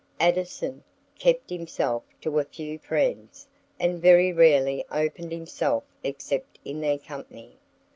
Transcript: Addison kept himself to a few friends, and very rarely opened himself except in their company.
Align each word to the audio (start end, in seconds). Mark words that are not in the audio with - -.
Addison 0.19 0.83
kept 1.19 1.51
himself 1.51 2.01
to 2.21 2.39
a 2.39 2.43
few 2.43 2.79
friends, 2.79 3.47
and 3.79 4.01
very 4.01 4.33
rarely 4.33 4.83
opened 4.91 5.31
himself 5.31 5.83
except 6.03 6.57
in 6.65 6.81
their 6.81 6.97
company. 6.97 7.59